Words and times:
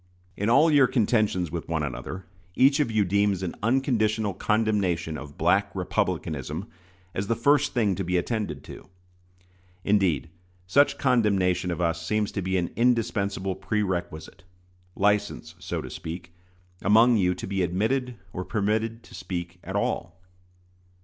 In 0.35 0.49
all 0.49 0.71
your 0.71 0.87
contentions 0.87 1.51
with 1.51 1.69
one 1.69 1.83
another, 1.83 2.25
each 2.55 2.79
of 2.79 2.89
you 2.89 3.05
deems 3.05 3.43
an 3.43 3.53
unconditional 3.61 4.33
condemnation 4.33 5.15
of 5.15 5.37
"Black 5.37 5.69
Republicanism" 5.75 6.67
as 7.13 7.27
the 7.27 7.35
first 7.35 7.75
thing 7.75 7.93
to 7.93 8.03
be 8.03 8.17
attended 8.17 8.63
to. 8.63 8.89
Indeed, 9.83 10.31
such 10.65 10.97
condemnation 10.97 11.69
of 11.69 11.81
us 11.81 12.03
seems 12.03 12.31
to 12.31 12.41
be 12.41 12.57
an 12.57 12.71
indispensable 12.75 13.53
prerequisite 13.53 14.43
license, 14.95 15.53
so 15.59 15.83
to 15.83 15.89
speak 15.91 16.33
among 16.81 17.17
you 17.17 17.35
to 17.35 17.45
be 17.45 17.61
admitted 17.61 18.15
or 18.33 18.43
permitted 18.43 19.03
to 19.03 19.13
speak 19.13 19.59
at 19.63 19.75
all. 19.75 20.19